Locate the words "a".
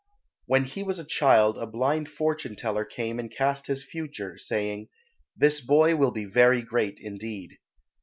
0.97-1.05, 1.59-1.67